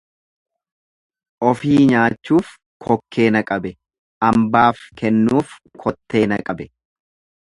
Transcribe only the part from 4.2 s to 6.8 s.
ambaaf kennuuf kottee na qabe.